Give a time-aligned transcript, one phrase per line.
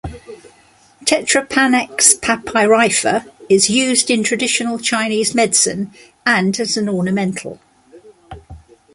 [1.05, 5.93] "Tetrapanax papyrifer" is used in traditional Chinese medicine
[6.25, 7.59] and as an ornamental.